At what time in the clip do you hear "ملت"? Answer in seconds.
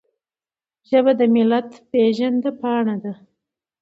1.35-1.69